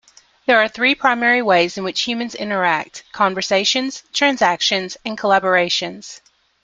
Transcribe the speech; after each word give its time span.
There 0.47 0.57
are 0.59 0.67
three 0.67 0.95
primary 0.95 1.43
ways 1.43 1.77
in 1.77 1.83
which 1.83 2.01
humans 2.01 2.33
interact: 2.33 3.03
conversations, 3.11 4.01
transactions, 4.13 4.97
and 5.05 5.15
collaborations. 5.15 6.21